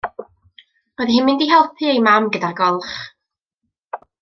[1.01, 2.99] Roedd hi'n mynd i helpu ei mam gyda'r golch.